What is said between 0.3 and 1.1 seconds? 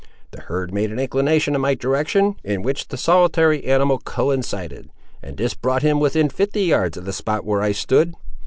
The herd made an